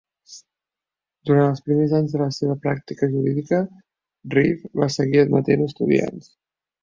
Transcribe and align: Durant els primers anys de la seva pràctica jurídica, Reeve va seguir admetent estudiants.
Durant 1.29 1.49
els 1.49 1.59
primers 1.67 1.91
anys 1.97 2.15
de 2.15 2.21
la 2.21 2.29
seva 2.37 2.55
pràctica 2.63 3.09
jurídica, 3.13 3.61
Reeve 4.37 4.71
va 4.83 4.89
seguir 4.97 5.21
admetent 5.25 5.67
estudiants. 5.69 6.33